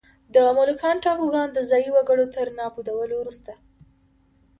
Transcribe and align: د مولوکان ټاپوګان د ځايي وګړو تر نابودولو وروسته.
د 0.33 0.35
مولوکان 0.57 0.95
ټاپوګان 1.03 1.49
د 1.53 1.59
ځايي 1.69 1.89
وګړو 1.93 2.25
تر 2.35 2.47
نابودولو 2.59 3.13
وروسته. 3.19 3.51